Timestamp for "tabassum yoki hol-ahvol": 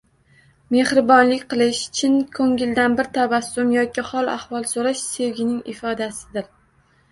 3.19-4.69